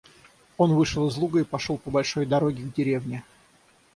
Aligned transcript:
Он 0.57 0.73
вышел 0.73 1.07
из 1.07 1.15
луга 1.15 1.41
и 1.41 1.43
пошел 1.43 1.77
по 1.77 1.91
большой 1.91 2.25
дороге 2.25 2.63
к 2.63 2.73
деревне. 2.73 3.23